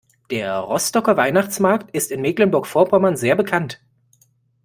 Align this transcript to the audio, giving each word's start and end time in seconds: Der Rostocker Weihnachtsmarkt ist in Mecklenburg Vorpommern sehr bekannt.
Der 0.31 0.57
Rostocker 0.57 1.15
Weihnachtsmarkt 1.15 1.91
ist 1.95 2.09
in 2.09 2.21
Mecklenburg 2.21 2.65
Vorpommern 2.65 3.15
sehr 3.15 3.35
bekannt. 3.35 3.83